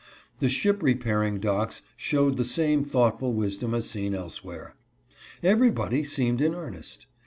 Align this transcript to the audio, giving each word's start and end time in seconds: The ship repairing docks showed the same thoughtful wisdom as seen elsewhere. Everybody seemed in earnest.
The 0.39 0.49
ship 0.49 0.81
repairing 0.81 1.39
docks 1.39 1.83
showed 1.95 2.37
the 2.37 2.43
same 2.43 2.83
thoughtful 2.83 3.35
wisdom 3.35 3.75
as 3.75 3.87
seen 3.87 4.15
elsewhere. 4.15 4.73
Everybody 5.43 6.03
seemed 6.03 6.41
in 6.41 6.55
earnest. 6.55 7.05